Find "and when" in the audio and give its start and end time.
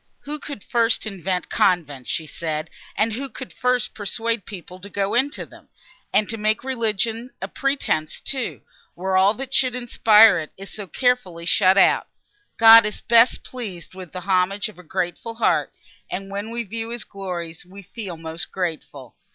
16.09-16.49